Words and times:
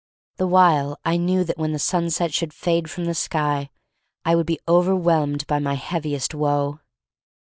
The 0.37 0.47
while 0.47 0.99
I 1.05 1.15
knew 1.17 1.43
that 1.43 1.59
when 1.59 1.73
the 1.73 1.77
sunset 1.77 2.33
should 2.33 2.55
fade 2.55 2.89
from 2.89 3.05
the 3.05 3.13
sky 3.13 3.69
I 4.25 4.33
would 4.33 4.47
be 4.47 4.57
overwhelmed 4.67 5.45
by 5.45 5.59
my 5.59 5.75
heaviest 5.75 6.33
woe. 6.33 6.79